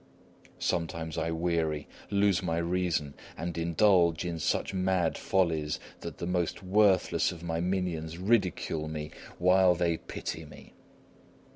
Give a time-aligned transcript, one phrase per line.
[0.57, 6.63] Sometimes I weary, lose my reason, and indulge in such mad follies that the most
[6.63, 10.73] worthless of my minions ridicule me while they pity me.